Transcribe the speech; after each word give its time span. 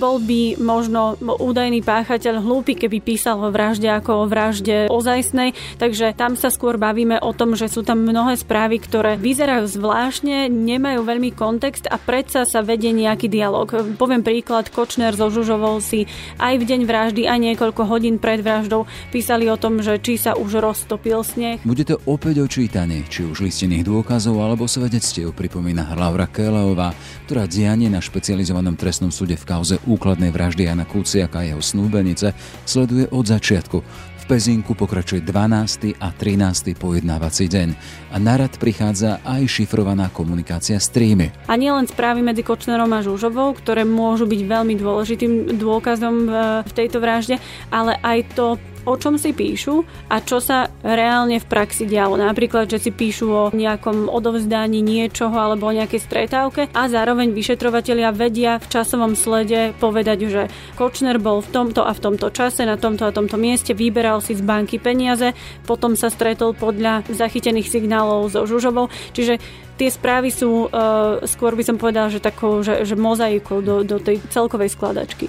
bol 0.00 0.16
by 0.16 0.56
možno 0.56 1.20
údajný 1.20 1.84
páchateľ 1.84 2.40
hlúpy, 2.40 2.72
keby 2.72 3.04
písal 3.04 3.36
o 3.44 3.52
vražde 3.52 3.92
ako 3.92 4.24
o 4.24 4.28
vražde 4.30 4.88
ozajstnej, 4.88 5.52
takže 5.76 6.16
tam 6.16 6.40
sa 6.40 6.48
skôr 6.48 6.80
bavíme 6.80 7.20
o 7.20 7.36
tom, 7.36 7.52
že 7.52 7.68
sú 7.68 7.84
tam 7.84 8.00
mnohé 8.00 8.40
správy, 8.40 8.80
ktoré 8.80 9.20
vyzerajú 9.20 9.68
zvláštne, 9.68 10.48
nemajú 10.48 11.04
veľmi 11.04 11.36
kontext 11.36 11.84
a 11.84 12.00
predsa 12.00 12.48
sa 12.48 12.64
vedie 12.64 12.96
nejaký 12.96 13.28
dialog. 13.28 13.68
Poviem 14.00 14.24
príklad, 14.24 14.72
Kočner 14.72 15.12
so 15.12 15.28
Žužovou 15.28 15.84
si 15.84 16.08
aj 16.40 16.56
v 16.56 16.64
deň 16.64 16.80
vraždy, 16.88 17.28
aj 17.28 17.38
niekoľko 17.52 17.82
hodín 17.84 18.16
pred 18.16 18.40
vraždou 18.40 18.88
písali 19.12 19.52
o 19.52 19.60
tom, 19.60 19.84
že 19.84 20.00
či 20.00 20.16
sa 20.16 20.32
už 20.38 20.64
roztopil 20.64 21.20
sneh. 21.20 21.60
Bude 21.66 21.84
to 21.84 22.00
opäť 22.08 22.40
o 22.40 22.46
či 22.48 23.20
už 23.26 23.42
listených 23.42 23.84
dôkazov 23.84 24.38
alebo 24.38 24.70
svedectiev, 24.70 25.34
pripomína 25.34 25.98
Laura 25.98 26.30
Kéleová, 26.30 26.94
ktorá 27.26 27.50
dianie 27.50 27.90
na 27.90 27.98
špecializovanom 27.98 28.78
trestnom 28.78 29.10
súde 29.10 29.34
v 29.34 29.44
kauze 29.44 29.76
úkladnej 29.90 30.30
vraždy 30.30 30.70
Jana 30.70 30.86
Kuciaka 30.86 31.42
a 31.42 31.46
jeho 31.50 31.58
snúbenice 31.58 32.30
sleduje 32.62 33.10
od 33.10 33.26
začiatku. 33.26 33.78
V 34.20 34.24
Pezinku 34.38 34.78
pokračuje 34.78 35.26
12. 35.26 35.98
a 35.98 36.14
13. 36.14 36.78
pojednávací 36.78 37.50
deň 37.50 37.68
a 38.14 38.16
narad 38.22 38.54
prichádza 38.62 39.18
aj 39.26 39.42
šifrovaná 39.50 40.06
komunikácia 40.14 40.78
s 40.78 40.86
trímy. 40.94 41.34
A 41.50 41.58
nielen 41.58 41.90
správy 41.90 42.22
medzi 42.22 42.46
Kočnerom 42.46 42.94
a 42.94 43.02
Žužovou, 43.02 43.58
ktoré 43.58 43.82
môžu 43.82 44.30
byť 44.30 44.40
veľmi 44.46 44.78
dôležitým 44.78 45.58
dôkazom 45.58 46.30
v 46.62 46.72
tejto 46.78 47.02
vražde, 47.02 47.42
ale 47.74 47.98
aj 48.06 48.18
to 48.38 48.54
o 48.84 48.94
čom 48.96 49.20
si 49.20 49.32
píšu 49.36 49.84
a 50.08 50.20
čo 50.24 50.40
sa 50.40 50.68
reálne 50.82 51.40
v 51.40 51.46
praxi 51.48 51.84
dialo. 51.84 52.16
Napríklad, 52.16 52.70
že 52.70 52.80
si 52.80 52.90
píšu 52.90 53.26
o 53.28 53.44
nejakom 53.52 54.08
odovzdaní 54.08 54.80
niečoho 54.80 55.34
alebo 55.34 55.68
o 55.68 55.76
nejakej 55.76 56.00
stretávke 56.00 56.62
a 56.72 56.88
zároveň 56.88 57.32
vyšetrovatelia 57.32 58.12
vedia 58.14 58.60
v 58.60 58.66
časovom 58.70 59.14
slede 59.16 59.76
povedať, 59.76 60.18
že 60.28 60.42
Kočner 60.76 61.20
bol 61.20 61.44
v 61.44 61.50
tomto 61.52 61.84
a 61.84 61.92
v 61.92 62.02
tomto 62.02 62.32
čase 62.32 62.64
na 62.64 62.80
tomto 62.80 63.08
a 63.08 63.14
tomto 63.14 63.36
mieste, 63.36 63.76
vyberal 63.76 64.24
si 64.24 64.36
z 64.36 64.42
banky 64.44 64.80
peniaze, 64.80 65.36
potom 65.68 65.94
sa 65.94 66.08
stretol 66.08 66.56
podľa 66.56 67.04
zachytených 67.08 67.68
signálov 67.68 68.32
so 68.32 68.44
Žužovou. 68.48 68.88
Čiže 69.12 69.36
tie 69.80 69.88
správy 69.88 70.28
sú, 70.28 70.68
uh, 70.68 71.24
skôr 71.24 71.56
by 71.56 71.64
som 71.64 71.80
povedala, 71.80 72.12
že 72.12 72.20
takou, 72.20 72.60
že, 72.60 72.84
že 72.84 72.96
mozaikou 72.96 73.64
do, 73.64 73.80
do 73.80 73.96
tej 73.96 74.20
celkovej 74.28 74.76
skladačky. 74.76 75.28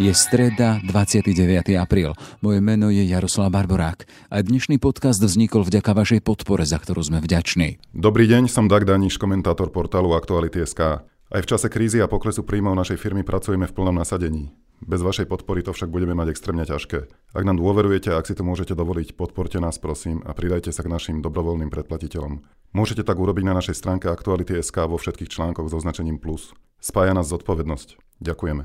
Je 0.00 0.08
streda, 0.16 0.80
29. 0.88 1.36
apríl. 1.76 2.16
Moje 2.40 2.64
meno 2.64 2.88
je 2.88 3.04
Jaroslav 3.04 3.52
Barborák 3.52 4.08
a 4.32 4.40
dnešný 4.40 4.80
podcast 4.80 5.20
vznikol 5.20 5.68
vďaka 5.68 5.92
vašej 5.92 6.24
podpore, 6.24 6.64
za 6.64 6.80
ktorú 6.80 7.04
sme 7.04 7.20
vďační. 7.20 7.76
Dobrý 7.92 8.24
deň, 8.24 8.48
som 8.48 8.72
Dag 8.72 8.88
Daniš, 8.88 9.20
komentátor 9.20 9.68
portálu 9.68 10.16
Aktuality.sk. 10.16 11.04
Aj 11.04 11.40
v 11.44 11.48
čase 11.48 11.68
krízy 11.68 12.00
a 12.00 12.08
poklesu 12.08 12.40
príjmov 12.40 12.72
našej 12.72 12.96
firmy 12.96 13.20
pracujeme 13.20 13.68
v 13.68 13.76
plnom 13.76 13.92
nasadení. 13.92 14.48
Bez 14.80 15.04
vašej 15.04 15.28
podpory 15.28 15.60
to 15.60 15.76
však 15.76 15.92
budeme 15.92 16.16
mať 16.16 16.32
extrémne 16.32 16.64
ťažké. 16.64 17.12
Ak 17.36 17.44
nám 17.44 17.60
dôverujete 17.60 18.16
a 18.16 18.18
ak 18.18 18.32
si 18.32 18.32
to 18.32 18.48
môžete 18.48 18.72
dovoliť, 18.72 19.12
podporte 19.12 19.60
nás 19.60 19.76
prosím 19.76 20.24
a 20.24 20.32
pridajte 20.32 20.72
sa 20.72 20.80
k 20.80 20.88
našim 20.88 21.20
dobrovoľným 21.20 21.68
predplatiteľom. 21.68 22.40
Môžete 22.72 23.04
tak 23.04 23.20
urobiť 23.20 23.44
na 23.44 23.60
našej 23.60 23.76
stránke 23.76 24.08
Aktuality.sk 24.08 24.88
vo 24.88 24.96
všetkých 24.96 25.28
článkoch 25.28 25.68
s 25.68 25.76
označením 25.76 26.16
plus. 26.16 26.56
Spája 26.80 27.12
nás 27.12 27.28
zodpovednosť. 27.28 28.00
Ďakujeme. 28.24 28.64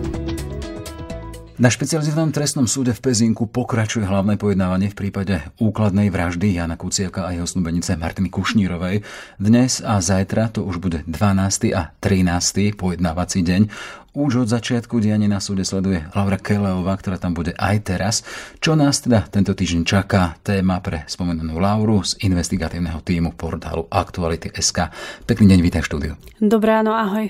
Na 1.61 1.69
špecializovanom 1.69 2.33
trestnom 2.33 2.65
súde 2.65 2.89
v 2.89 3.05
Pezinku 3.05 3.45
pokračuje 3.45 4.01
hlavné 4.01 4.33
pojednávanie 4.33 4.89
v 4.89 4.97
prípade 4.97 5.45
úkladnej 5.61 6.09
vraždy 6.09 6.57
Jana 6.57 6.73
Kuciaka 6.73 7.29
a 7.29 7.37
jeho 7.37 7.45
snubenice 7.45 7.93
Martiny 8.01 8.33
Kušnírovej. 8.33 9.05
Dnes 9.37 9.77
a 9.85 10.01
zajtra 10.01 10.49
to 10.49 10.65
už 10.65 10.81
bude 10.81 11.05
12. 11.05 11.69
a 11.77 11.93
13. 12.01 12.73
pojednávací 12.73 13.45
deň. 13.45 13.69
Už 14.17 14.41
od 14.41 14.49
začiatku 14.49 15.05
dianie 15.05 15.29
na 15.29 15.37
súde 15.37 15.61
sleduje 15.61 16.01
Laura 16.17 16.41
Keleová, 16.41 16.97
ktorá 16.97 17.21
tam 17.21 17.37
bude 17.37 17.53
aj 17.53 17.77
teraz. 17.85 18.25
Čo 18.57 18.73
nás 18.73 18.97
teda 19.05 19.29
tento 19.29 19.53
týždeň 19.53 19.85
čaká? 19.85 20.41
Téma 20.41 20.81
pre 20.81 21.05
spomenanú 21.05 21.61
Lauru 21.61 22.01
z 22.01 22.25
investigatívneho 22.25 23.05
týmu 23.05 23.37
portálu 23.37 23.85
Aktuality.sk. 23.85 24.89
Pekný 25.29 25.45
deň, 25.53 25.59
vítaj 25.61 25.85
v 25.85 25.89
štúdiu. 25.93 26.13
Dobré 26.41 26.81
ráno, 26.81 26.97
ahoj. 26.97 27.29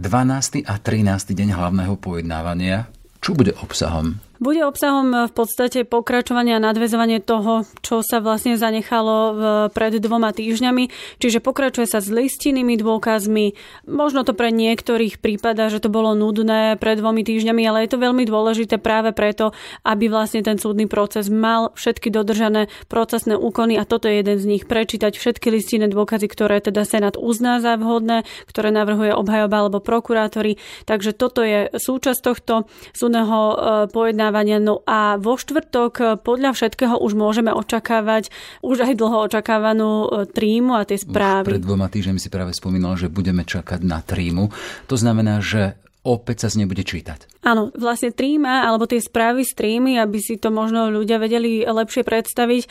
12. 0.00 0.64
a 0.64 0.80
13. 0.80 1.36
deň 1.36 1.60
hlavného 1.60 2.00
pojednávania 2.00 2.88
čo 3.20 3.36
bude 3.36 3.52
obsahom? 3.60 4.20
Bude 4.40 4.64
obsahom 4.64 5.28
v 5.28 5.32
podstate 5.36 5.84
pokračovania 5.84 6.56
a 6.56 6.64
nadvezovanie 6.64 7.20
toho, 7.20 7.68
čo 7.84 8.00
sa 8.00 8.24
vlastne 8.24 8.56
zanechalo 8.56 9.16
v, 9.36 9.42
pred 9.68 9.92
dvoma 10.00 10.32
týždňami. 10.32 10.88
Čiže 11.20 11.44
pokračuje 11.44 11.84
sa 11.84 12.00
s 12.00 12.08
listinnými 12.08 12.80
dôkazmi. 12.80 13.52
Možno 13.84 14.24
to 14.24 14.32
pre 14.32 14.48
niektorých 14.48 15.20
prípada, 15.20 15.68
že 15.68 15.84
to 15.84 15.92
bolo 15.92 16.16
nudné 16.16 16.80
pred 16.80 16.96
dvomi 16.96 17.20
týždňami, 17.20 17.68
ale 17.68 17.84
je 17.84 17.92
to 17.92 18.00
veľmi 18.00 18.24
dôležité 18.24 18.80
práve 18.80 19.12
preto, 19.12 19.52
aby 19.84 20.08
vlastne 20.08 20.40
ten 20.40 20.56
súdny 20.56 20.88
proces 20.88 21.28
mal 21.28 21.76
všetky 21.76 22.08
dodržané 22.08 22.72
procesné 22.88 23.36
úkony 23.36 23.76
a 23.76 23.84
toto 23.84 24.08
je 24.08 24.24
jeden 24.24 24.40
z 24.40 24.48
nich. 24.56 24.64
Prečítať 24.64 25.20
všetky 25.20 25.52
listinné 25.52 25.92
dôkazy, 25.92 26.24
ktoré 26.32 26.64
teda 26.64 26.88
Senát 26.88 27.20
uzná 27.20 27.60
za 27.60 27.76
vhodné, 27.76 28.24
ktoré 28.48 28.72
navrhuje 28.72 29.12
obhajoba 29.12 29.68
alebo 29.68 29.84
prokurátori. 29.84 30.56
Takže 30.88 31.12
toto 31.12 31.44
je 31.44 31.68
súčasť 31.76 32.20
tohto 32.24 32.64
súdneho 32.96 33.36
e, 33.36 33.54
pojednávania 33.92 34.29
vyjednávania. 34.30 34.58
No 34.62 34.86
a 34.86 35.18
vo 35.18 35.34
štvrtok 35.34 35.92
eh, 36.00 36.06
podľa 36.16 36.54
všetkého 36.54 36.94
už 37.02 37.12
môžeme 37.18 37.50
očakávať 37.50 38.30
už 38.62 38.86
aj 38.86 38.94
dlho 38.96 39.26
očakávanú 39.26 39.90
eh, 39.90 40.08
trímu 40.30 40.78
a 40.78 40.86
tie 40.86 40.96
správy. 40.96 41.50
Už 41.50 41.54
pred 41.58 41.66
dvoma 41.66 41.90
týždňami 41.90 42.20
si 42.22 42.30
práve 42.30 42.54
spomínal, 42.54 42.94
že 42.94 43.10
budeme 43.10 43.42
čakať 43.42 43.82
na 43.82 44.00
trímu. 44.00 44.54
To 44.86 44.96
znamená, 44.96 45.42
že 45.42 45.74
opäť 46.00 46.46
sa 46.46 46.48
z 46.48 46.64
nej 46.64 46.68
bude 46.68 46.80
čítať. 46.80 47.30
Áno, 47.40 47.72
vlastne 47.72 48.12
tríma, 48.12 48.68
alebo 48.68 48.84
tie 48.84 49.00
správy 49.00 49.48
z 49.48 49.56
trímy, 49.56 49.96
aby 49.96 50.20
si 50.20 50.36
to 50.36 50.52
možno 50.52 50.92
ľudia 50.92 51.16
vedeli 51.16 51.64
lepšie 51.64 52.04
predstaviť, 52.04 52.62
e, 52.64 52.68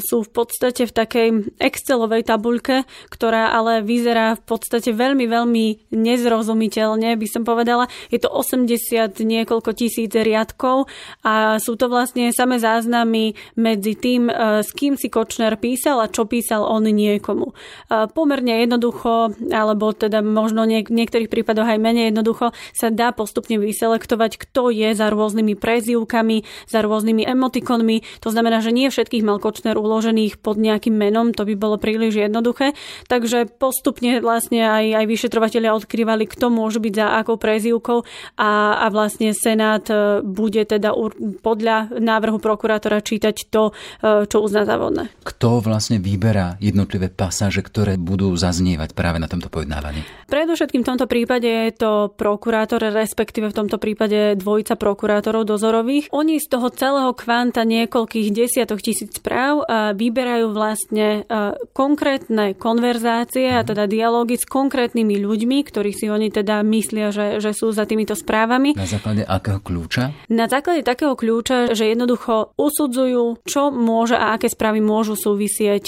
sú 0.00 0.24
v 0.24 0.30
podstate 0.32 0.88
v 0.88 0.92
takej 0.92 1.28
Excelovej 1.60 2.24
tabuľke, 2.24 2.88
ktorá 3.12 3.52
ale 3.52 3.84
vyzerá 3.84 4.40
v 4.40 4.42
podstate 4.48 4.96
veľmi, 4.96 5.28
veľmi 5.28 5.64
nezrozumiteľne, 5.92 7.12
by 7.12 7.28
som 7.28 7.44
povedala. 7.44 7.92
Je 8.08 8.16
to 8.16 8.32
80 8.32 9.20
niekoľko 9.20 9.76
tisíc 9.76 10.16
riadkov 10.16 10.88
a 11.20 11.60
sú 11.60 11.76
to 11.76 11.92
vlastne 11.92 12.32
samé 12.32 12.56
záznamy 12.56 13.36
medzi 13.60 14.00
tým, 14.00 14.32
e, 14.32 14.64
s 14.64 14.72
kým 14.72 14.96
si 14.96 15.12
Kočner 15.12 15.60
písal 15.60 16.00
a 16.00 16.08
čo 16.08 16.24
písal 16.24 16.64
on 16.64 16.88
niekomu. 16.88 17.52
E, 17.52 18.08
pomerne 18.16 18.64
jednoducho, 18.64 19.36
alebo 19.52 19.92
teda 19.92 20.24
možno 20.24 20.64
v 20.64 20.88
niektorých 20.88 21.28
prípadoch 21.28 21.68
aj 21.68 21.84
menej 21.84 22.16
jednoducho, 22.16 22.56
sa 22.74 22.90
dá 22.90 23.14
postupne 23.14 23.60
vyselektovať, 23.60 24.40
kto 24.42 24.74
je 24.74 24.90
za 24.96 25.06
rôznymi 25.12 25.54
prezývkami, 25.54 26.42
za 26.66 26.82
rôznymi 26.82 27.22
emotikonmi. 27.22 28.24
To 28.24 28.28
znamená, 28.34 28.58
že 28.64 28.74
nie 28.74 28.90
všetkých 28.90 29.22
mal 29.22 29.38
Kočner 29.38 29.78
uložených 29.78 30.42
pod 30.42 30.58
nejakým 30.58 30.96
menom, 30.96 31.30
to 31.30 31.46
by 31.46 31.54
bolo 31.54 31.76
príliš 31.78 32.18
jednoduché. 32.18 32.74
Takže 33.06 33.46
postupne 33.46 34.18
vlastne 34.18 34.66
aj, 34.66 35.04
aj 35.04 35.06
vyšetrovateľia 35.06 35.76
odkrývali, 35.76 36.26
kto 36.26 36.50
môže 36.50 36.82
byť 36.82 36.94
za 36.96 37.06
akou 37.22 37.36
prezývkou 37.38 38.02
a, 38.40 38.50
a 38.82 38.86
vlastne 38.90 39.30
Senát 39.36 39.86
e, 39.86 40.24
bude 40.26 40.66
teda 40.66 40.96
podľa 41.44 42.00
návrhu 42.02 42.42
prokurátora 42.42 43.04
čítať 43.04 43.36
to, 43.52 43.70
e, 43.70 44.26
čo 44.26 44.42
uzná 44.42 44.66
za 44.66 44.80
vodné. 44.80 45.12
Kto 45.22 45.62
vlastne 45.62 46.02
vyberá 46.02 46.58
jednotlivé 46.58 47.12
pasáže, 47.12 47.62
ktoré 47.62 48.00
budú 48.00 48.34
zaznievať 48.34 48.96
práve 48.96 49.22
na 49.22 49.30
tomto 49.30 49.46
pojednávaní? 49.52 50.02
Predovšetkým 50.26 50.82
v 50.82 50.88
tomto 50.88 51.06
prípade 51.06 51.46
je 51.46 51.72
to 51.76 52.10
prokurátor 52.10 52.55
prokurátor, 52.56 52.88
respektíve 52.88 53.52
v 53.52 53.58
tomto 53.60 53.76
prípade 53.76 54.32
dvojica 54.40 54.80
prokurátorov 54.80 55.44
dozorových. 55.44 56.08
Oni 56.08 56.40
z 56.40 56.48
toho 56.48 56.72
celého 56.72 57.12
kvanta 57.12 57.68
niekoľkých 57.68 58.32
desiatok 58.32 58.80
tisíc 58.80 59.12
správ 59.12 59.60
vyberajú 59.92 60.56
vlastne 60.56 61.28
konkrétne 61.76 62.56
konverzácie 62.56 63.52
a 63.52 63.60
teda 63.60 63.84
dialógy 63.84 64.40
s 64.40 64.48
konkrétnymi 64.48 65.20
ľuďmi, 65.20 65.68
ktorých 65.68 65.96
si 66.00 66.06
oni 66.08 66.32
teda 66.32 66.64
myslia, 66.64 67.12
že, 67.12 67.44
že 67.44 67.52
sú 67.52 67.76
za 67.76 67.84
týmito 67.84 68.16
správami. 68.16 68.72
Na 68.72 68.88
základe 68.88 69.28
akého 69.28 69.60
kľúča? 69.60 70.16
Na 70.32 70.48
základe 70.48 70.80
takého 70.80 71.12
kľúča, 71.12 71.76
že 71.76 71.92
jednoducho 71.92 72.56
usudzujú, 72.56 73.44
čo 73.44 73.68
môže 73.68 74.16
a 74.16 74.32
aké 74.32 74.48
správy 74.48 74.80
môžu 74.80 75.12
súvisieť 75.12 75.84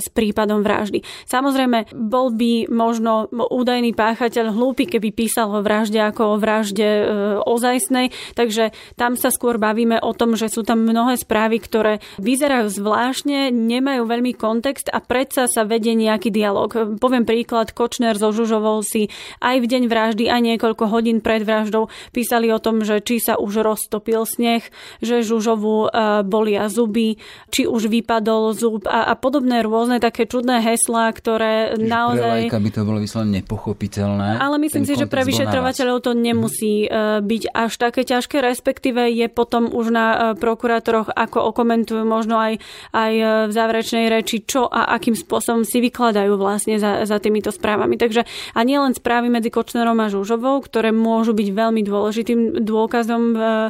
s 0.00 0.08
prípadom 0.16 0.64
vraždy. 0.64 1.04
Samozrejme, 1.28 1.92
bol 1.92 2.32
by 2.32 2.72
možno 2.72 3.28
údajný 3.52 3.92
páchateľ 3.92 4.56
hlúpy, 4.56 4.88
keby 4.88 5.12
písal 5.12 5.52
o 5.52 5.60
vražde 5.60 6.00
ako 6.12 6.36
o 6.36 6.40
vražde 6.40 6.86
e, 6.86 7.04
ozajstnej, 7.42 8.14
takže 8.38 8.70
tam 8.94 9.18
sa 9.18 9.34
skôr 9.34 9.58
bavíme 9.58 9.98
o 9.98 10.12
tom, 10.14 10.38
že 10.38 10.46
sú 10.46 10.62
tam 10.62 10.86
mnohé 10.86 11.18
správy, 11.18 11.58
ktoré 11.58 11.98
vyzerajú 12.22 12.70
zvláštne, 12.70 13.50
nemajú 13.50 14.06
veľmi 14.06 14.32
kontext 14.38 14.88
a 14.92 15.02
predsa 15.02 15.50
sa 15.50 15.66
vedie 15.66 15.98
nejaký 15.98 16.30
dialog. 16.30 16.98
Poviem 17.02 17.26
príklad, 17.26 17.74
Kočner 17.74 18.14
so 18.16 18.30
Žužovou 18.30 18.80
si 18.86 19.10
aj 19.42 19.60
v 19.62 19.66
deň 19.66 19.82
vraždy, 19.90 20.24
aj 20.30 20.40
niekoľko 20.54 20.84
hodín 20.88 21.18
pred 21.20 21.42
vraždou 21.42 21.88
písali 22.14 22.48
o 22.54 22.62
tom, 22.62 22.86
že 22.86 23.02
či 23.02 23.18
sa 23.18 23.34
už 23.36 23.66
roztopil 23.66 24.22
sneh, 24.24 24.62
že 25.02 25.26
Žužovu 25.26 25.76
e, 25.86 25.88
bolia 26.22 26.70
zuby, 26.70 27.18
či 27.50 27.66
už 27.66 27.90
vypadol 27.90 28.54
zub 28.54 28.86
a, 28.86 29.10
a 29.10 29.14
podobné 29.18 29.64
rôzne 29.64 29.98
také 29.98 30.28
čudné 30.28 30.62
heslá, 30.62 31.10
ktoré 31.10 31.76
Čiže 31.76 31.88
naozaj... 31.88 32.38
Pre 32.52 32.62
by 32.62 32.70
to 32.72 32.80
bolo 32.86 32.98
vyslovene 33.00 33.42
nepochopiteľné. 33.42 34.28
Ale 34.38 34.56
myslím 34.62 34.84
si, 34.84 34.94
že 34.94 35.06
pre 35.08 35.22
vyšetrovateľov 35.26 35.95
to 36.00 36.16
nemusí 36.16 36.86
mm. 36.86 37.24
byť 37.24 37.42
až 37.52 37.72
také 37.76 38.02
ťažké, 38.06 38.40
respektíve 38.40 39.08
je 39.12 39.26
potom 39.28 39.68
už 39.70 39.92
na 39.92 40.06
e, 40.08 40.16
prokurátoroch, 40.38 41.12
ako 41.12 41.52
okomentujú 41.52 42.02
možno 42.06 42.38
aj, 42.38 42.58
aj 42.92 43.12
v 43.48 43.52
záverečnej 43.52 44.06
reči, 44.10 44.44
čo 44.44 44.66
a 44.66 44.94
akým 44.96 45.16
spôsobom 45.16 45.62
si 45.62 45.80
vykladajú 45.80 46.36
vlastne 46.36 46.76
za, 46.76 47.04
za 47.04 47.16
týmito 47.20 47.50
správami. 47.50 47.96
Takže 47.96 48.24
a 48.54 48.60
nie 48.62 48.76
len 48.76 48.92
správy 48.92 49.28
medzi 49.32 49.48
Kočnerom 49.52 49.98
a 50.02 50.12
Žužovou, 50.12 50.62
ktoré 50.64 50.92
môžu 50.92 51.32
byť 51.32 51.48
veľmi 51.52 51.82
dôležitým 51.84 52.62
dôkazom 52.62 53.22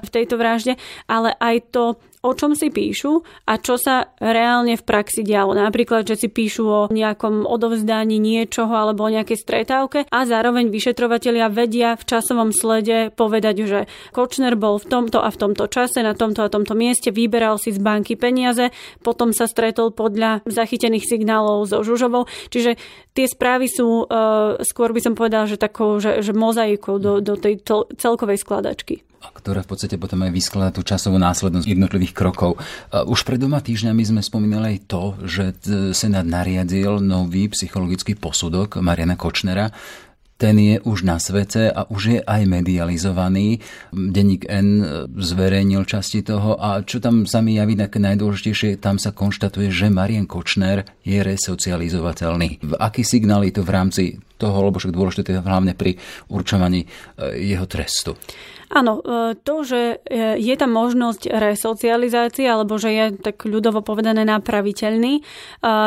v 0.02 0.08
tejto 0.10 0.38
vražde, 0.40 0.78
ale 1.06 1.34
aj 1.38 1.56
to, 1.72 1.84
o 2.26 2.34
čom 2.34 2.58
si 2.58 2.74
píšu 2.74 3.22
a 3.46 3.62
čo 3.62 3.78
sa 3.78 4.10
reálne 4.18 4.74
v 4.74 4.82
praxi 4.82 5.22
dialo. 5.22 5.54
Napríklad, 5.54 6.02
že 6.02 6.18
si 6.18 6.28
píšu 6.28 6.64
o 6.66 6.80
nejakom 6.90 7.46
odovzdaní 7.46 8.18
niečoho 8.18 8.74
alebo 8.74 9.06
o 9.06 9.14
nejakej 9.14 9.38
stretávke 9.38 9.98
a 10.10 10.18
zároveň 10.26 10.74
vyšetrovatelia 10.74 11.46
vedia 11.46 11.94
v 11.94 12.02
časovom 12.02 12.50
slede 12.50 13.14
povedať, 13.14 13.56
že 13.62 13.80
Kočner 14.10 14.58
bol 14.58 14.82
v 14.82 14.90
tomto 14.90 15.22
a 15.22 15.30
v 15.30 15.38
tomto 15.38 15.70
čase, 15.70 16.02
na 16.02 16.18
tomto 16.18 16.42
a 16.42 16.50
tomto 16.50 16.74
mieste, 16.74 17.14
vyberal 17.14 17.62
si 17.62 17.70
z 17.70 17.78
banky 17.78 18.18
peniaze, 18.18 18.74
potom 19.06 19.30
sa 19.30 19.46
stretol 19.46 19.94
podľa 19.94 20.42
zachytených 20.50 21.06
signálov 21.06 21.70
so 21.70 21.78
Žužovou. 21.86 22.26
Čiže 22.50 22.74
tie 23.14 23.26
správy 23.30 23.70
sú, 23.70 24.04
uh, 24.04 24.58
skôr 24.66 24.90
by 24.90 25.00
som 25.00 25.14
povedal, 25.14 25.46
že 25.46 25.60
takou, 25.60 26.02
že, 26.02 26.24
že 26.24 26.34
mozaikou 26.34 26.98
do, 26.98 27.22
do 27.22 27.38
tej 27.38 27.62
celkovej 27.94 28.42
skladačky 28.42 29.05
ktorá 29.20 29.62
v 29.62 29.70
podstate 29.74 29.96
potom 30.00 30.24
aj 30.26 30.32
vyskladá 30.32 30.70
tú 30.74 30.82
časovú 30.82 31.20
následnosť 31.20 31.66
jednotlivých 31.66 32.14
krokov. 32.16 32.58
Už 32.92 33.22
pred 33.22 33.38
dvoma 33.38 33.62
týždňami 33.62 34.02
sme 34.02 34.22
spomínali 34.24 34.76
aj 34.76 34.78
to, 34.90 35.02
že 35.24 35.44
Senát 35.92 36.26
nariadil 36.26 36.98
nový 36.98 37.50
psychologický 37.52 38.18
posudok 38.18 38.82
Mariana 38.82 39.14
Kočnera, 39.14 39.70
ten 40.36 40.60
je 40.60 40.76
už 40.84 41.08
na 41.08 41.16
svete 41.16 41.72
a 41.72 41.88
už 41.88 42.02
je 42.12 42.20
aj 42.20 42.44
medializovaný. 42.44 43.64
Denník 43.88 44.44
N 44.52 44.84
zverejnil 45.08 45.88
časti 45.88 46.20
toho 46.20 46.60
a 46.60 46.84
čo 46.84 47.00
tam 47.00 47.24
sa 47.24 47.40
mi 47.40 47.56
javí 47.56 47.72
také 47.72 47.96
najdôležitejšie, 48.04 48.76
tam 48.76 49.00
sa 49.00 49.16
konštatuje, 49.16 49.72
že 49.72 49.88
Marian 49.88 50.28
Kočner 50.28 50.84
je 51.08 51.24
resocializovateľný. 51.24 52.68
V 52.68 52.72
aký 52.76 53.00
signál 53.00 53.48
je 53.48 53.56
to 53.56 53.64
v 53.64 53.72
rámci 53.72 54.02
toho, 54.36 54.68
lebo 54.68 54.76
však 54.76 54.92
dôležité 54.92 55.40
hlavne 55.40 55.72
pri 55.72 55.96
určovaní 56.28 56.84
e, 56.84 56.88
jeho 57.40 57.64
trestu? 57.64 58.12
Áno, 58.66 58.98
e, 58.98 59.38
to, 59.38 59.62
že 59.62 60.02
e, 60.02 60.34
je 60.42 60.54
tam 60.58 60.74
možnosť 60.74 61.30
resocializácie, 61.30 62.50
alebo 62.50 62.74
že 62.82 62.90
je 62.90 63.04
tak 63.14 63.46
ľudovo 63.46 63.82
povedané 63.86 64.26
napraviteľný, 64.26 65.12
e, 65.18 65.22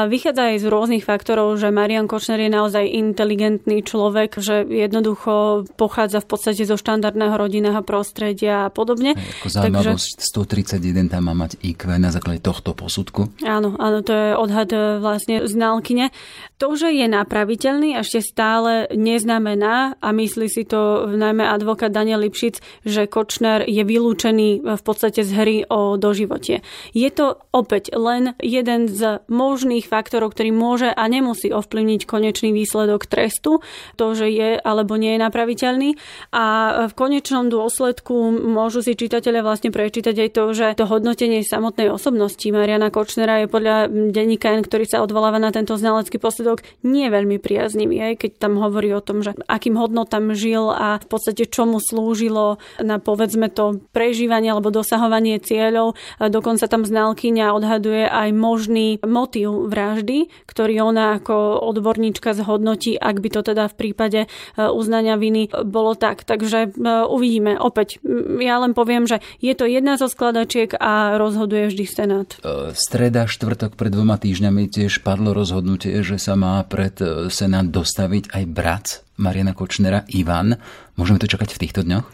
vychádza 0.08 0.56
aj 0.56 0.58
z 0.64 0.66
rôznych 0.72 1.04
faktorov, 1.04 1.60
že 1.60 1.76
Marian 1.76 2.08
Kočner 2.08 2.40
je 2.40 2.52
naozaj 2.52 2.88
inteligentný 2.88 3.84
človek, 3.84 4.40
že 4.40 4.64
jednoducho 4.64 5.68
pochádza 5.76 6.24
v 6.24 6.28
podstate 6.32 6.64
zo 6.64 6.80
štandardného 6.80 7.36
rodinného 7.36 7.82
prostredia 7.84 8.68
a 8.68 8.72
podobne. 8.72 9.20
Ako 9.44 9.48
zaujímavosť, 9.52 10.24
Takže... 10.24 10.80
131 10.80 11.12
tam 11.12 11.28
má 11.28 11.36
mať 11.36 11.60
IQ 11.60 11.92
na 12.00 12.16
základe 12.16 12.40
tohto 12.40 12.72
posudku. 12.72 13.28
Áno, 13.44 13.76
áno, 13.76 14.00
to 14.00 14.12
je 14.16 14.30
odhad 14.40 14.72
vlastne 15.04 15.44
znalkyne. 15.44 16.16
To, 16.60 16.76
že 16.76 16.92
je 16.92 17.08
napraviteľný, 17.08 17.96
ešte 17.96 18.20
stále 18.20 18.92
neznamená, 18.92 19.96
a 20.04 20.12
myslí 20.12 20.52
si 20.52 20.68
to 20.68 21.08
najmä 21.08 21.48
advokát 21.48 21.88
Daniel 21.88 22.20
Lipšic, 22.20 22.60
že 22.84 23.08
Kočner 23.08 23.64
je 23.64 23.80
vylúčený 23.88 24.68
v 24.68 24.82
podstate 24.84 25.24
z 25.24 25.32
hry 25.40 25.58
o 25.72 25.96
doživotie. 25.96 26.60
Je 26.92 27.08
to 27.16 27.40
opäť 27.56 27.96
len 27.96 28.36
jeden 28.44 28.92
z 28.92 29.24
možných 29.32 29.88
faktorov, 29.88 30.36
ktorý 30.36 30.52
môže 30.52 30.92
a 30.92 31.04
nemusí 31.08 31.48
ovplyvniť 31.48 32.04
konečný 32.04 32.52
výsledok 32.52 33.08
trestu, 33.08 33.64
to, 33.96 34.06
že 34.12 34.28
je 34.28 34.60
alebo 34.60 35.00
nie 35.00 35.16
je 35.16 35.24
napraviteľný. 35.24 35.90
A 36.36 36.46
v 36.92 36.94
konečnom 36.94 37.48
dôsledku 37.48 38.36
môžu 38.36 38.84
si 38.84 39.00
čitatelia 39.00 39.48
vlastne 39.48 39.72
prečítať 39.72 40.28
aj 40.28 40.30
to, 40.36 40.44
že 40.52 40.68
to 40.76 40.84
hodnotenie 40.92 41.40
samotnej 41.40 41.88
osobnosti 41.88 42.44
Mariana 42.52 42.92
Kočnera 42.92 43.40
je 43.40 43.48
podľa 43.48 43.88
denníka 44.12 44.52
N, 44.60 44.68
ktorý 44.68 44.84
sa 44.84 45.00
odvoláva 45.00 45.40
na 45.40 45.56
tento 45.56 45.80
znalecký 45.80 46.20
posledok, 46.20 46.49
nie 46.82 47.12
veľmi 47.12 47.38
priaznivý, 47.38 48.14
aj 48.14 48.16
keď 48.26 48.32
tam 48.40 48.58
hovorí 48.58 48.90
o 48.96 49.04
tom, 49.04 49.22
že 49.22 49.36
akým 49.46 49.76
hodnotám 49.76 50.32
žil 50.34 50.72
a 50.72 50.98
v 51.02 51.08
podstate 51.10 51.46
čomu 51.50 51.84
slúžilo 51.84 52.62
na 52.80 52.98
povedzme 52.98 53.52
to 53.52 53.84
prežívanie 53.92 54.54
alebo 54.54 54.72
dosahovanie 54.72 55.42
cieľov. 55.42 56.00
Dokonca 56.18 56.66
tam 56.70 56.88
znalkyňa 56.88 57.52
odhaduje 57.52 58.08
aj 58.08 58.30
možný 58.32 59.02
motív 59.04 59.68
vraždy, 59.68 60.32
ktorý 60.48 60.88
ona 60.88 61.20
ako 61.20 61.60
odborníčka 61.68 62.32
zhodnotí, 62.38 62.96
ak 62.96 63.20
by 63.20 63.30
to 63.34 63.42
teda 63.44 63.68
v 63.68 63.76
prípade 63.76 64.20
e, 64.24 64.28
uznania 64.56 65.20
viny 65.20 65.52
bolo 65.68 65.98
tak. 65.98 66.24
Takže 66.24 66.72
e, 66.72 66.90
uvidíme. 67.10 67.60
Opäť, 67.60 68.00
ja 68.40 68.62
len 68.64 68.72
poviem, 68.72 69.10
že 69.10 69.20
je 69.44 69.52
to 69.58 69.68
jedna 69.68 70.00
zo 70.00 70.08
skladačiek 70.08 70.72
a 70.80 71.20
rozhoduje 71.20 71.68
vždy 71.68 71.86
Senát. 71.90 72.30
E, 72.40 72.72
streda, 72.78 73.28
štvrtok 73.28 73.76
pred 73.76 73.92
dvoma 73.92 74.16
týždňami 74.16 74.72
tiež 74.72 75.04
padlo 75.04 75.36
rozhodnutie, 75.36 76.00
že 76.06 76.22
sa 76.22 76.39
má 76.40 76.64
pred 76.64 76.96
Senát 77.28 77.68
dostaviť 77.68 78.32
aj 78.32 78.44
brat 78.48 78.86
Mariana 79.20 79.52
Kočnera, 79.52 80.08
Ivan. 80.16 80.56
Môžeme 80.96 81.20
to 81.20 81.28
čakať 81.28 81.52
v 81.52 81.62
týchto 81.68 81.84
dňoch? 81.84 82.08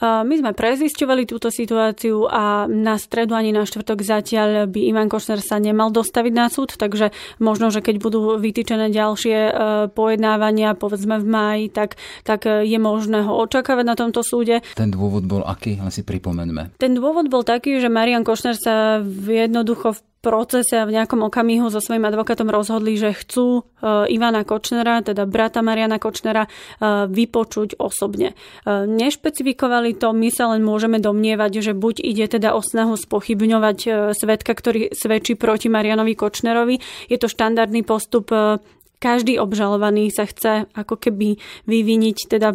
My 0.00 0.34
sme 0.36 0.56
prezisťovali 0.56 1.28
túto 1.28 1.52
situáciu 1.52 2.24
a 2.24 2.64
na 2.68 2.96
stredu 2.96 3.36
ani 3.36 3.52
na 3.52 3.68
štvrtok 3.68 4.00
zatiaľ 4.00 4.68
by 4.68 4.80
Ivan 4.92 5.08
Kočner 5.12 5.40
sa 5.40 5.60
nemal 5.60 5.92
dostaviť 5.92 6.32
na 6.32 6.48
súd, 6.48 6.76
takže 6.76 7.12
možno, 7.40 7.68
že 7.68 7.84
keď 7.84 8.00
budú 8.00 8.40
vytýčené 8.40 8.88
ďalšie 8.92 9.36
e, 9.36 9.52
pojednávania, 9.92 10.76
povedzme 10.76 11.20
v 11.20 11.26
máji, 11.28 11.64
tak, 11.68 12.00
tak 12.24 12.48
je 12.48 12.78
možné 12.80 13.24
ho 13.28 13.32
očakávať 13.44 13.84
na 13.84 13.96
tomto 13.96 14.24
súde. 14.24 14.64
Ten 14.72 14.88
dôvod 14.88 15.28
bol 15.28 15.44
aký? 15.44 15.76
Len 15.76 15.92
si 15.92 16.00
pripomeňme. 16.00 16.80
Ten 16.80 16.96
dôvod 16.96 17.28
bol 17.28 17.44
taký, 17.44 17.76
že 17.76 17.92
Marian 17.92 18.24
Kočner 18.24 18.56
sa 18.56 19.04
jednoducho 19.28 19.96
v 19.96 20.00
procese 20.20 20.76
a 20.76 20.84
v 20.84 20.94
nejakom 21.00 21.24
okamihu 21.24 21.72
so 21.72 21.80
svojím 21.80 22.04
advokátom 22.04 22.52
rozhodli, 22.52 23.00
že 23.00 23.16
chcú 23.16 23.60
e, 23.60 23.60
Ivana 24.12 24.44
Kočnera, 24.44 25.00
teda 25.00 25.24
brata 25.24 25.64
Mariana 25.64 25.96
Kočnera, 25.96 26.44
e, 26.44 26.50
vypočuť 27.08 27.80
osobne. 27.80 28.32
E, 28.32 28.84
nešpecifikovali 28.84 29.96
to, 29.96 30.12
my 30.12 30.28
sa 30.28 30.52
len 30.52 30.60
môžeme 30.60 31.00
domnievať, 31.00 31.64
že 31.64 31.72
buď 31.72 32.04
ide 32.04 32.28
teda 32.28 32.52
o 32.52 32.60
snahu 32.60 33.00
spochybňovať 33.00 34.12
svetka, 34.12 34.52
ktorý 34.52 34.92
svedčí 34.92 35.40
proti 35.40 35.72
Marianovi 35.72 36.12
Kočnerovi. 36.12 36.76
Je 37.08 37.16
to 37.16 37.26
štandardný 37.26 37.80
postup 37.82 38.28
každý 39.00 39.40
obžalovaný 39.40 40.12
sa 40.12 40.28
chce 40.28 40.68
ako 40.76 41.00
keby 41.00 41.40
vyviniť 41.64 42.18
teda 42.28 42.52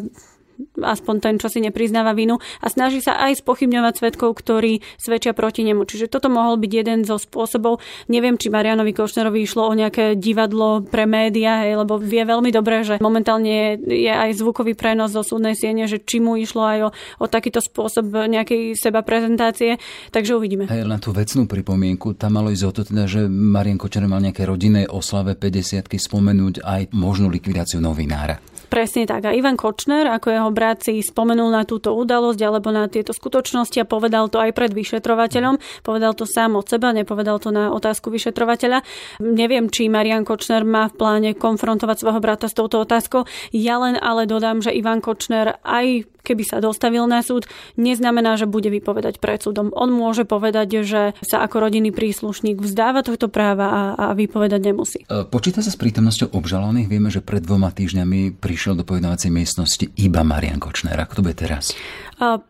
aspoň 0.79 1.15
ten, 1.21 1.35
čo 1.39 1.47
si 1.51 1.59
nepriznáva 1.63 2.15
vinu 2.15 2.39
a 2.61 2.67
snaží 2.67 2.99
sa 2.99 3.19
aj 3.19 3.43
spochybňovať 3.43 3.93
svetkov, 3.99 4.35
ktorí 4.39 4.83
svedčia 4.99 5.35
proti 5.35 5.63
nemu. 5.63 5.83
Čiže 5.83 6.11
toto 6.11 6.31
mohol 6.31 6.59
byť 6.59 6.71
jeden 6.71 6.99
zo 7.03 7.19
spôsobov. 7.19 7.83
Neviem, 8.11 8.39
či 8.39 8.51
Marianovi 8.51 8.95
Košnerovi 8.95 9.43
išlo 9.43 9.67
o 9.67 9.73
nejaké 9.73 10.15
divadlo 10.15 10.83
pre 10.83 11.05
médiá, 11.05 11.67
hej, 11.67 11.79
lebo 11.81 11.99
vie 11.99 12.23
veľmi 12.23 12.49
dobre, 12.51 12.87
že 12.87 12.95
momentálne 13.03 13.79
je 13.83 14.11
aj 14.11 14.39
zvukový 14.39 14.73
prenos 14.77 15.11
zo 15.11 15.23
súdnej 15.23 15.55
siene, 15.57 15.85
že 15.85 15.99
či 16.01 16.23
mu 16.23 16.39
išlo 16.39 16.63
aj 16.63 16.79
o, 16.85 16.89
o 17.21 17.25
takýto 17.25 17.59
spôsob 17.59 18.07
nejakej 18.11 18.75
seba 18.79 19.03
prezentácie. 19.03 19.77
Takže 20.11 20.35
uvidíme. 20.35 20.67
Hej, 20.71 20.87
na 20.87 20.99
tú 21.01 21.11
vecnú 21.11 21.45
pripomienku, 21.49 22.15
tam 22.15 22.39
malo 22.39 22.51
ísť 22.51 22.65
o 22.65 22.71
to 22.71 22.81
teda, 22.87 23.03
že 23.05 23.21
Marian 23.27 23.79
Kočner 23.79 24.07
mal 24.07 24.23
nejaké 24.23 24.47
rodinnej 24.47 24.87
oslave 24.87 25.35
50 25.35 25.91
spomenúť 25.95 26.63
aj 26.63 26.81
možnú 26.95 27.27
likvidáciu 27.27 27.81
novinára. 27.81 28.39
Presne 28.65 29.05
tak. 29.05 29.29
A 29.29 29.31
Ivan 29.31 29.55
Kočner, 29.55 30.09
ako 30.09 30.27
jeho 30.33 30.49
brat, 30.49 30.81
si 30.81 30.99
spomenul 31.05 31.53
na 31.53 31.63
túto 31.63 31.93
udalosť 31.93 32.39
alebo 32.41 32.73
na 32.73 32.89
tieto 32.89 33.13
skutočnosti 33.13 33.77
a 33.77 33.85
povedal 33.85 34.27
to 34.27 34.41
aj 34.41 34.51
pred 34.57 34.73
vyšetrovateľom. 34.73 35.85
Povedal 35.85 36.17
to 36.17 36.25
sám 36.25 36.57
od 36.57 36.65
seba, 36.65 36.89
nepovedal 36.89 37.37
to 37.37 37.53
na 37.53 37.69
otázku 37.69 38.09
vyšetrovateľa. 38.09 38.81
Neviem, 39.21 39.69
či 39.69 39.85
Marian 39.85 40.25
Kočner 40.25 40.65
má 40.65 40.89
v 40.89 40.97
pláne 40.97 41.31
konfrontovať 41.37 41.97
svojho 42.01 42.21
brata 42.21 42.49
s 42.49 42.57
touto 42.57 42.81
otázkou. 42.81 43.29
Ja 43.53 43.77
len 43.77 43.99
ale 44.01 44.25
dodám, 44.25 44.65
že 44.65 44.73
Ivan 44.73 44.99
Kočner 45.03 45.61
aj 45.61 46.14
keby 46.25 46.41
sa 46.41 46.57
dostavil 46.57 47.05
na 47.05 47.21
súd, 47.21 47.45
neznamená, 47.77 48.33
že 48.41 48.49
bude 48.49 48.73
vypovedať 48.73 49.21
pred 49.21 49.37
súdom. 49.37 49.69
On 49.77 49.93
môže 49.93 50.25
povedať, 50.25 50.81
že 50.81 51.13
sa 51.21 51.45
ako 51.45 51.69
rodinný 51.69 51.93
príslušník 51.93 52.57
vzdáva 52.57 53.05
tohto 53.05 53.29
práva 53.29 53.67
a, 53.69 53.81
a 53.93 54.05
vypovedať 54.17 54.61
nemusí. 54.65 54.99
E, 55.05 55.23
počíta 55.29 55.61
sa 55.61 55.69
s 55.69 55.77
prítomnosťou 55.77 56.33
obžalovaných? 56.33 56.89
Vieme, 56.89 57.13
že 57.13 57.21
pred 57.21 57.45
dvoma 57.45 57.69
týždňami 57.69 58.41
prišiel 58.41 58.73
do 58.73 58.81
pojednávacej 58.81 59.29
miestnosti 59.29 59.85
iba 60.01 60.25
Marian 60.25 60.57
Kočner. 60.57 60.97
Ako 60.97 61.21
to 61.21 61.25
bude 61.29 61.37
teraz? 61.37 61.77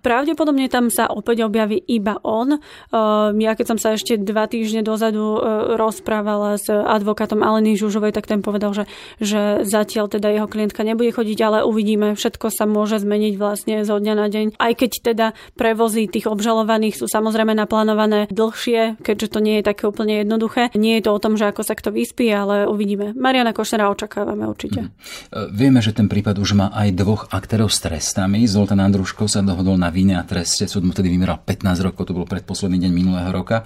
Pravdepodobne 0.02 0.70
tam 0.70 0.94
sa 0.94 1.10
opäť 1.10 1.46
objaví 1.46 1.82
iba 1.90 2.22
on. 2.22 2.62
Ja 3.36 3.52
keď 3.58 3.66
som 3.66 3.78
sa 3.82 3.98
ešte 3.98 4.18
dva 4.22 4.46
týždne 4.46 4.86
dozadu 4.86 5.42
rozprávala 5.76 6.62
s 6.62 6.70
advokátom 6.70 7.42
Aleny 7.42 7.74
Žužovej, 7.76 8.14
tak 8.14 8.30
ten 8.30 8.46
povedal, 8.46 8.78
že, 8.78 8.86
že 9.18 9.66
zatiaľ 9.66 10.10
teda 10.10 10.30
jeho 10.30 10.48
klientka 10.48 10.86
nebude 10.86 11.10
chodiť, 11.14 11.40
ale 11.42 11.58
uvidíme, 11.66 12.14
všetko 12.14 12.54
sa 12.54 12.70
môže 12.70 13.02
zmeniť 13.02 13.34
vlastne 13.36 13.76
zo 13.82 13.98
dňa 13.98 14.14
na 14.14 14.28
deň. 14.30 14.46
Aj 14.62 14.74
keď 14.78 14.92
teda 15.02 15.28
prevozy 15.58 16.06
tých 16.06 16.30
obžalovaných 16.30 17.02
sú 17.02 17.10
samozrejme 17.10 17.58
naplánované 17.58 18.30
dlhšie, 18.30 19.02
keďže 19.02 19.28
to 19.34 19.40
nie 19.42 19.60
je 19.60 19.64
také 19.66 19.90
úplne 19.90 20.22
jednoduché. 20.22 20.70
Nie 20.78 21.02
je 21.02 21.10
to 21.10 21.12
o 21.16 21.20
tom, 21.20 21.36
že 21.36 21.50
ako 21.50 21.66
sa 21.66 21.74
kto 21.74 21.90
vyspí, 21.90 22.30
ale 22.30 22.70
uvidíme. 22.70 23.18
Mariana 23.18 23.52
Košnera 23.52 23.90
očakávame 23.90 24.46
určite. 24.46 24.90
Mm. 24.90 25.50
Vieme, 25.52 25.80
že 25.82 25.96
ten 25.96 26.06
prípad 26.06 26.38
už 26.38 26.54
má 26.54 26.68
aj 26.72 26.90
dvoch 26.96 27.24
aktérov 27.34 27.74
s 27.74 27.82
trestami. 27.82 28.46
Zoltán 28.46 28.80
Andruško 28.80 29.26
sa 29.26 29.42
dohodol 29.56 29.80
na 29.80 29.88
vine 29.88 30.20
a 30.20 30.28
treste. 30.28 30.68
Súd 30.68 30.84
mu 30.84 30.92
tedy 30.92 31.08
vymeral 31.08 31.40
15 31.40 31.80
rokov, 31.80 32.12
to 32.12 32.12
bol 32.12 32.28
predposledný 32.28 32.84
deň 32.84 32.92
minulého 32.92 33.32
roka. 33.32 33.64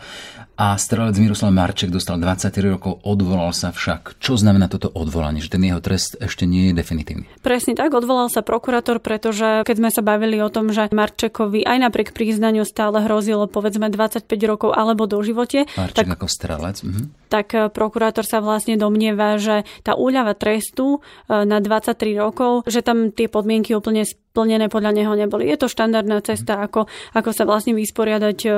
A 0.54 0.78
strelec 0.78 1.18
Miroslav 1.18 1.50
Marček 1.50 1.90
dostal 1.90 2.22
23 2.22 2.78
rokov, 2.78 3.02
odvolal 3.02 3.50
sa 3.58 3.74
však. 3.74 4.22
Čo 4.22 4.38
znamená 4.38 4.70
toto 4.70 4.94
odvolanie? 4.94 5.42
Že 5.42 5.58
ten 5.58 5.64
jeho 5.66 5.82
trest 5.82 6.20
ešte 6.22 6.46
nie 6.46 6.70
je 6.70 6.78
definitívny? 6.78 7.26
Presne 7.42 7.74
tak, 7.74 7.90
odvolal 7.98 8.30
sa 8.30 8.46
prokurátor, 8.46 9.02
pretože 9.02 9.66
keď 9.66 9.76
sme 9.82 9.90
sa 9.90 10.06
bavili 10.06 10.38
o 10.44 10.52
tom, 10.54 10.70
že 10.70 10.92
Marčekovi 10.94 11.66
aj 11.66 11.90
napriek 11.90 12.14
priznaniu 12.14 12.68
stále 12.68 13.02
hrozilo 13.02 13.50
povedzme 13.50 13.90
25 13.90 14.30
rokov 14.46 14.76
alebo 14.78 15.10
do 15.10 15.18
živote. 15.26 15.66
Marček 15.74 16.06
tak, 16.06 16.20
ako 16.22 16.28
strelec. 16.30 16.78
Mhm. 16.86 17.19
Tak 17.30 17.48
eh, 17.54 17.70
prokurátor 17.70 18.26
sa 18.26 18.42
vlastne 18.42 18.76
domnieva, 18.76 19.38
že 19.38 19.64
tá 19.86 19.94
úľava 19.94 20.34
trestu 20.34 21.00
eh, 21.00 21.46
na 21.46 21.62
23 21.62 22.18
rokov, 22.18 22.66
že 22.66 22.82
tam 22.82 23.14
tie 23.14 23.30
podmienky 23.30 23.78
úplne 23.78 24.04
splnené 24.40 24.70
podľa 24.70 24.92
neho 24.94 25.14
neboli. 25.18 25.50
Je 25.50 25.58
to 25.58 25.68
štandardná 25.68 26.22
cesta, 26.22 26.62
ako, 26.62 26.86
ako 27.18 27.30
sa 27.34 27.44
vlastne 27.50 27.74
vysporiadať 27.74 28.38
e, 28.46 28.50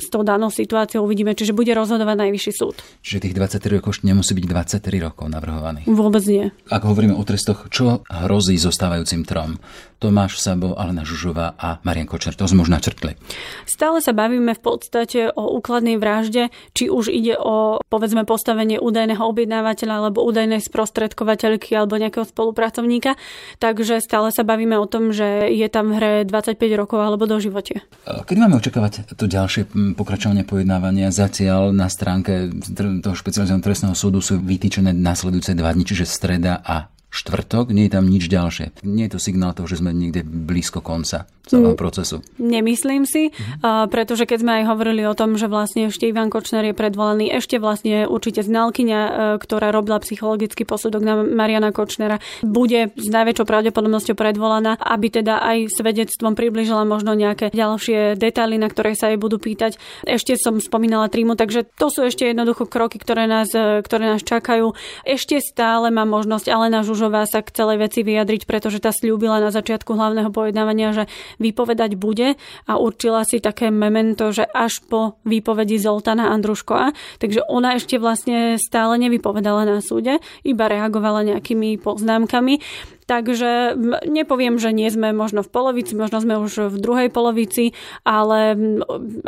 s 0.00 0.08
tou 0.08 0.24
danou 0.24 0.48
situáciou. 0.48 1.04
Uvidíme, 1.04 1.36
čiže 1.36 1.52
bude 1.52 1.70
rozhodovať 1.76 2.16
najvyšší 2.24 2.52
súd. 2.56 2.80
Čiže 3.04 3.28
tých 3.28 3.36
23 3.36 3.78
rokov 3.78 4.00
nemusí 4.00 4.32
byť 4.32 4.44
23 4.80 5.06
rokov 5.06 5.28
navrhovaných. 5.28 5.86
Vôbec 5.86 6.24
nie. 6.24 6.48
Ak 6.72 6.88
hovoríme 6.88 7.14
o 7.14 7.22
trestoch, 7.22 7.68
čo 7.68 8.02
hrozí 8.08 8.56
zostávajúcim 8.56 9.22
trom? 9.28 9.60
Tomáš 10.04 10.36
Sabo, 10.36 10.76
Alena 10.76 11.00
Žužová 11.00 11.56
a 11.56 11.80
Marian 11.80 12.04
Kočer. 12.04 12.36
To 12.36 12.44
sme 12.44 12.60
už 12.60 12.68
načrtli. 12.68 13.16
Stále 13.64 14.04
sa 14.04 14.12
bavíme 14.12 14.52
v 14.52 14.60
podstate 14.60 15.32
o 15.32 15.56
úkladnej 15.56 15.96
vražde, 15.96 16.52
či 16.76 16.92
už 16.92 17.08
ide 17.08 17.40
o 17.40 17.80
povedzme 17.88 18.28
postavenie 18.28 18.76
údajného 18.76 19.24
objednávateľa 19.24 19.94
alebo 20.04 20.20
údajnej 20.28 20.60
sprostredkovateľky 20.60 21.72
alebo 21.72 21.96
nejakého 21.96 22.28
spolupracovníka. 22.28 23.16
Takže 23.64 24.04
stále 24.04 24.28
sa 24.28 24.44
bavíme 24.44 24.76
o 24.76 24.84
tom, 24.84 25.08
že 25.16 25.48
je 25.48 25.64
tam 25.72 25.96
v 25.96 25.96
hre 25.96 26.12
25 26.28 26.60
rokov 26.76 27.00
alebo 27.00 27.24
do 27.24 27.40
živote. 27.40 27.80
Kedy 28.04 28.36
máme 28.36 28.60
očakávať 28.60 29.16
to 29.16 29.24
ďalšie 29.24 29.96
pokračovanie 29.96 30.44
pojednávania? 30.44 31.08
Zatiaľ 31.08 31.72
na 31.72 31.88
stránke 31.88 32.52
toho 33.00 33.16
špecializovaného 33.16 33.64
trestného 33.64 33.96
súdu 33.96 34.20
sú 34.20 34.36
vytýčené 34.36 34.92
nasledujúce 34.92 35.56
dva 35.56 35.72
dni, 35.72 35.88
čiže 35.88 36.04
streda 36.04 36.60
a 36.60 36.92
štvrtok, 37.14 37.70
nie 37.70 37.86
je 37.86 37.94
tam 37.94 38.10
nič 38.10 38.26
ďalšie. 38.26 38.82
Nie 38.82 39.06
je 39.06 39.14
to 39.14 39.22
signál 39.22 39.54
toho, 39.54 39.70
že 39.70 39.78
sme 39.78 39.94
niekde 39.94 40.26
blízko 40.26 40.82
konca 40.82 41.30
celého 41.44 41.76
mm. 41.76 41.80
procesu. 41.80 42.24
Nemyslím 42.40 43.04
si, 43.04 43.28
uh, 43.30 43.84
pretože 43.92 44.24
keď 44.24 44.38
sme 44.40 44.52
aj 44.60 44.64
hovorili 44.64 45.04
o 45.04 45.12
tom, 45.12 45.36
že 45.36 45.44
vlastne 45.44 45.92
ešte 45.92 46.08
Ivan 46.08 46.32
Kočner 46.32 46.64
je 46.64 46.74
predvolaný, 46.74 47.28
ešte 47.28 47.60
vlastne 47.60 48.08
určite 48.08 48.40
znalkyňa, 48.40 49.00
uh, 49.00 49.12
ktorá 49.36 49.68
robila 49.68 50.00
psychologický 50.00 50.64
posudok 50.64 51.04
na 51.04 51.20
Mariana 51.20 51.70
Kočnera, 51.70 52.18
bude 52.40 52.96
s 52.96 53.08
najväčšou 53.12 53.44
pravdepodobnosťou 53.44 54.16
predvolaná, 54.16 54.80
aby 54.80 55.20
teda 55.20 55.44
aj 55.44 55.68
svedectvom 55.76 56.32
približila 56.32 56.88
možno 56.88 57.12
nejaké 57.12 57.52
ďalšie 57.52 58.16
detaily, 58.16 58.56
na 58.56 58.72
ktoré 58.72 58.96
sa 58.96 59.12
jej 59.12 59.20
budú 59.20 59.36
pýtať. 59.36 59.76
Ešte 60.08 60.40
som 60.40 60.56
spomínala 60.56 61.12
Trímu, 61.12 61.36
takže 61.36 61.68
to 61.76 61.92
sú 61.92 62.08
ešte 62.08 62.24
jednoducho 62.24 62.64
kroky, 62.64 62.96
ktoré 62.96 63.28
nás, 63.28 63.52
uh, 63.52 63.84
ktoré 63.84 64.16
nás 64.16 64.24
čakajú. 64.24 64.72
Ešte 65.04 65.44
stále 65.44 65.92
má 65.92 66.08
možnosť 66.08 66.48
Alena 66.48 66.80
Žužo 66.80 67.03
Rúžová 67.04 67.28
sa 67.28 67.44
k 67.44 67.52
celej 67.52 67.84
veci 67.84 68.00
vyjadriť, 68.00 68.48
pretože 68.48 68.80
tá 68.80 68.88
slúbila 68.88 69.36
na 69.36 69.52
začiatku 69.52 69.92
hlavného 69.92 70.32
pojednávania, 70.32 70.96
že 70.96 71.04
vypovedať 71.36 72.00
bude 72.00 72.32
a 72.64 72.72
určila 72.80 73.28
si 73.28 73.44
také 73.44 73.68
memento, 73.68 74.32
že 74.32 74.48
až 74.48 74.80
po 74.88 75.20
výpovedi 75.28 75.76
Zoltana 75.76 76.32
Andruškoa. 76.32 76.96
Takže 77.20 77.44
ona 77.44 77.76
ešte 77.76 78.00
vlastne 78.00 78.56
stále 78.56 78.96
nevypovedala 79.04 79.68
na 79.68 79.84
súde, 79.84 80.16
iba 80.48 80.64
reagovala 80.64 81.28
nejakými 81.28 81.76
poznámkami. 81.76 82.64
Takže 83.04 83.76
nepoviem, 84.08 84.56
že 84.56 84.72
nie 84.72 84.88
sme 84.88 85.12
možno 85.12 85.44
v 85.44 85.52
polovici, 85.52 85.92
možno 85.92 86.24
sme 86.24 86.40
už 86.40 86.72
v 86.72 86.76
druhej 86.80 87.08
polovici, 87.12 87.76
ale 88.00 88.56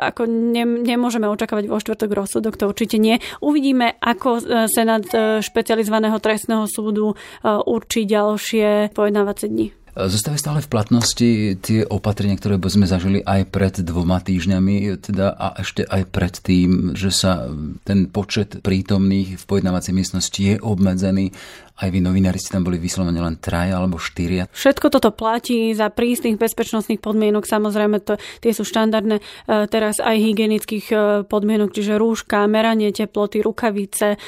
ako 0.01 0.25
ne, 0.25 0.65
nemôžeme 0.65 1.29
očakávať 1.29 1.69
vo 1.69 1.77
štvrtok 1.77 2.11
rozsudok, 2.13 2.57
to 2.57 2.73
určite 2.73 2.97
nie. 2.97 3.21
Uvidíme, 3.45 4.01
ako 4.01 4.41
e, 4.41 4.43
Senát 4.73 5.05
e, 5.13 5.45
špecializovaného 5.45 6.17
trestného 6.17 6.65
súdu 6.65 7.13
e, 7.13 7.17
určí 7.45 8.09
ďalšie 8.09 8.97
pojednávacie 8.97 9.49
dni. 9.53 9.86
Zostávajú 9.97 10.41
stále 10.41 10.61
v 10.61 10.69
platnosti 10.69 11.31
tie 11.57 11.81
opatrenia, 11.89 12.37
ktoré 12.37 12.61
sme 12.69 12.85
zažili 12.85 13.25
aj 13.25 13.49
pred 13.49 13.75
dvoma 13.81 14.21
týždňami, 14.21 15.01
teda 15.01 15.33
a 15.33 15.57
ešte 15.57 15.89
aj 15.89 16.03
pred 16.13 16.35
tým, 16.37 16.93
že 16.93 17.09
sa 17.09 17.49
ten 17.89 18.13
počet 18.13 18.61
prítomných 18.61 19.41
v 19.41 19.45
pojednávacej 19.49 19.97
miestnosti 19.97 20.37
je 20.37 20.61
obmedzený 20.61 21.33
aj 21.77 21.93
vy 21.93 22.01
novinári 22.01 22.41
ste 22.41 22.57
tam 22.57 22.65
boli 22.65 22.81
vyslovene 22.81 23.21
len 23.21 23.37
traja 23.37 23.77
alebo 23.77 24.01
štyria. 24.01 24.49
Všetko 24.49 24.89
toto 24.89 25.13
platí 25.13 25.77
za 25.77 25.93
prísnych 25.93 26.41
bezpečnostných 26.41 27.05
podmienok, 27.05 27.45
samozrejme 27.45 28.01
to, 28.01 28.17
tie 28.41 28.57
sú 28.57 28.65
štandardné 28.65 29.21
e, 29.21 29.23
teraz 29.69 30.01
aj 30.01 30.17
hygienických 30.17 30.87
e, 30.89 30.97
podmienok, 31.29 31.77
čiže 31.77 32.01
rúška, 32.01 32.49
meranie 32.49 32.97
teploty, 32.97 33.45
rukavice, 33.45 34.17
e, 34.17 34.19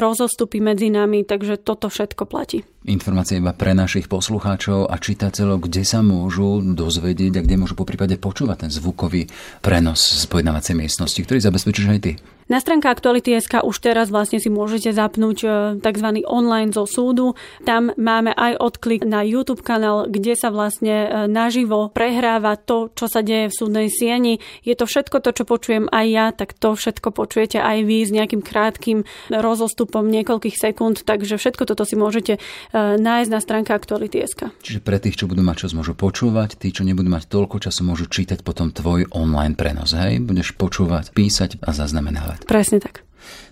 rozostupy 0.00 0.64
medzi 0.64 0.88
nami, 0.88 1.28
takže 1.28 1.60
toto 1.60 1.92
všetko 1.92 2.24
platí. 2.24 2.64
Informácie 2.86 3.42
iba 3.42 3.50
pre 3.50 3.74
našich 3.74 4.06
poslucháčov 4.06 4.86
a 4.86 4.94
čitateľov, 5.02 5.66
kde 5.66 5.82
sa 5.82 5.98
môžu 5.98 6.62
dozvedieť 6.62 7.42
a 7.42 7.44
kde 7.44 7.58
môžu 7.58 7.74
po 7.74 7.82
prípade 7.82 8.14
počúvať 8.22 8.66
ten 8.66 8.70
zvukový 8.70 9.26
prenos 9.58 9.98
z 9.98 10.24
pojednávacej 10.30 10.78
miestnosti, 10.78 11.18
ktorý 11.18 11.42
zabezpečíš 11.42 11.90
aj 11.90 12.00
ty. 12.06 12.12
Na 12.48 12.64
stránke 12.64 12.88
Aktuality.sk 12.88 13.60
už 13.60 13.76
teraz 13.76 14.08
vlastne 14.08 14.40
si 14.40 14.48
môžete 14.48 14.96
zapnúť 14.96 15.38
e, 15.44 15.48
tzv. 15.84 16.24
online 16.24 16.72
zo 16.72 16.88
súdu. 16.88 17.36
Tam 17.68 17.92
máme 18.00 18.32
aj 18.32 18.56
odklik 18.56 19.04
na 19.04 19.20
YouTube 19.20 19.60
kanál, 19.60 20.08
kde 20.08 20.32
sa 20.32 20.48
vlastne 20.48 20.96
e, 21.04 21.08
naživo 21.28 21.92
prehráva 21.92 22.56
to, 22.56 22.88
čo 22.96 23.04
sa 23.04 23.20
deje 23.20 23.52
v 23.52 23.54
súdnej 23.54 23.88
sieni. 23.92 24.40
Je 24.64 24.72
to 24.72 24.88
všetko 24.88 25.20
to, 25.20 25.36
čo 25.36 25.44
počujem 25.44 25.92
aj 25.92 26.06
ja, 26.08 26.26
tak 26.32 26.56
to 26.56 26.72
všetko 26.72 27.12
počujete 27.12 27.60
aj 27.60 27.84
vy 27.84 28.08
s 28.08 28.16
nejakým 28.16 28.40
krátkým 28.40 29.04
rozostupom 29.28 30.08
niekoľkých 30.08 30.56
sekúnd, 30.56 31.04
takže 31.04 31.36
všetko 31.36 31.68
toto 31.68 31.84
si 31.84 32.00
môžete 32.00 32.40
e, 32.40 32.96
nájsť 32.96 33.28
na 33.28 33.44
stránke 33.44 33.76
Aktuality.sk. 33.76 34.56
Čiže 34.64 34.80
pre 34.80 34.96
tých, 34.96 35.20
čo 35.20 35.28
budú 35.28 35.44
mať 35.44 35.68
čas, 35.68 35.76
môžu 35.76 35.92
počúvať, 35.92 36.56
tí, 36.56 36.72
čo 36.72 36.80
nebudú 36.80 37.12
mať 37.12 37.28
toľko 37.28 37.60
času, 37.60 37.84
môžu 37.84 38.08
čítať 38.08 38.40
potom 38.40 38.72
tvoj 38.72 39.12
online 39.12 39.52
prenos. 39.52 39.92
Hej? 39.92 40.24
Budeš 40.24 40.56
počúvať, 40.56 41.12
písať 41.12 41.60
a 41.60 41.76
zaznamenávať 41.76 42.37
povedať. 42.38 42.50
Presne 42.50 42.78
tak. 42.78 43.02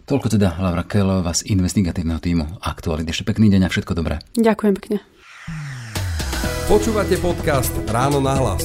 Toľko 0.07 0.39
teda 0.39 0.55
Laura 0.63 0.87
Kelová 0.87 1.35
z 1.35 1.51
investigatívneho 1.51 2.23
týmu 2.23 2.63
Aktuality. 2.63 3.11
Ešte 3.11 3.27
pekný 3.27 3.51
deň 3.51 3.67
a 3.67 3.69
všetko 3.69 3.93
dobré. 3.99 4.23
Ďakujem 4.39 4.75
pekne. 4.79 4.97
Počúvate 6.71 7.19
podcast 7.19 7.75
Ráno 7.91 8.23
na 8.23 8.39
hlas. 8.39 8.63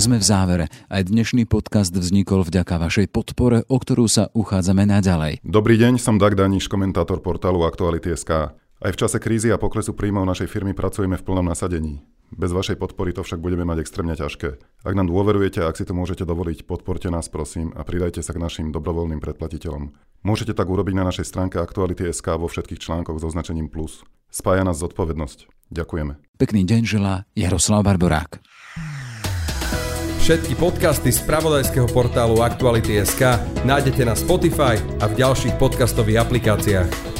Sme 0.00 0.16
v 0.16 0.24
závere. 0.24 0.64
Aj 0.88 1.04
dnešný 1.04 1.44
podcast 1.44 1.92
vznikol 1.92 2.48
vďaka 2.48 2.80
vašej 2.80 3.12
podpore, 3.12 3.68
o 3.68 3.76
ktorú 3.76 4.08
sa 4.08 4.32
uchádzame 4.32 4.88
naďalej. 4.88 5.44
Dobrý 5.44 5.76
deň, 5.76 6.00
som 6.00 6.16
Dag 6.16 6.32
Daniš, 6.32 6.72
komentátor 6.72 7.20
portálu 7.20 7.68
Aktuality.sk. 7.68 8.56
Aj 8.80 8.96
v 8.96 8.96
čase 8.96 9.20
krízy 9.20 9.52
a 9.52 9.60
poklesu 9.60 9.92
príjmov 9.92 10.24
našej 10.24 10.48
firmy 10.48 10.72
pracujeme 10.72 11.20
v 11.20 11.24
plnom 11.28 11.44
nasadení. 11.44 12.00
Bez 12.32 12.48
vašej 12.48 12.80
podpory 12.80 13.12
to 13.12 13.20
však 13.20 13.36
budeme 13.36 13.68
mať 13.68 13.84
extrémne 13.84 14.16
ťažké. 14.16 14.56
Ak 14.88 14.94
nám 14.96 15.12
dôverujete 15.12 15.60
a 15.60 15.68
ak 15.68 15.76
si 15.76 15.84
to 15.84 15.92
môžete 15.92 16.24
dovoliť, 16.24 16.64
podporte 16.64 17.12
nás 17.12 17.28
prosím 17.28 17.76
a 17.76 17.84
pridajte 17.84 18.24
sa 18.24 18.32
k 18.32 18.40
našim 18.40 18.72
dobrovoľným 18.72 19.20
predplatiteľom. 19.20 19.92
Môžete 20.24 20.56
tak 20.56 20.72
urobiť 20.72 20.96
na 20.96 21.04
našej 21.12 21.28
stránke 21.28 21.60
Aktuality.sk 21.60 22.24
vo 22.40 22.48
všetkých 22.48 22.80
článkoch 22.80 23.20
s 23.20 23.26
označením 23.28 23.68
plus. 23.68 24.00
Spája 24.32 24.64
nás 24.64 24.80
zodpovednosť. 24.80 25.68
Ďakujeme. 25.68 26.16
Pekný 26.40 26.64
deň 26.64 26.80
želá 26.88 27.28
Jaroslav 27.36 27.84
Barborák. 27.84 28.40
Všetky 30.24 30.56
podcasty 30.56 31.12
z 31.12 31.20
pravodajského 31.28 31.90
portálu 31.92 32.40
Aktuality.sk 32.40 33.44
nájdete 33.68 34.08
na 34.08 34.16
Spotify 34.16 34.80
a 35.04 35.04
v 35.04 35.20
ďalších 35.20 35.60
podcastových 35.60 36.24
aplikáciách. 36.24 37.19